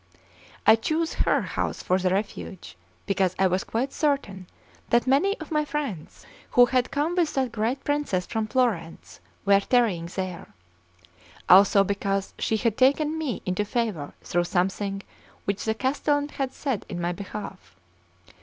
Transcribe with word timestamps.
I 0.65 0.75
chose 0.77 1.13
her 1.13 1.41
house 1.43 1.83
for 1.83 1.97
refuge, 1.97 2.75
because 3.05 3.35
I 3.37 3.45
was 3.45 3.63
quite 3.63 3.93
certain 3.93 4.47
that 4.89 5.05
many 5.05 5.39
of 5.39 5.51
my 5.51 5.63
friends, 5.63 6.25
who 6.49 6.65
had 6.65 6.89
come 6.89 7.13
with 7.13 7.35
that 7.35 7.51
great 7.51 7.83
princess 7.83 8.25
from 8.25 8.47
Florence, 8.47 9.19
were 9.45 9.59
tarrying 9.59 10.07
there; 10.07 10.55
also 11.47 11.83
because 11.83 12.33
she 12.39 12.57
had 12.57 12.77
taken 12.79 13.15
me 13.15 13.43
into 13.45 13.63
favour 13.63 14.15
through 14.23 14.45
something 14.45 15.03
which 15.45 15.65
the 15.65 15.75
castellan 15.75 16.29
had 16.29 16.51
said 16.51 16.83
in 16.89 16.99
my 16.99 17.11
behalf. 17.11 17.75